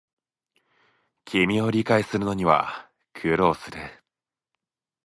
[1.25, 3.77] 君を理解するのには苦労する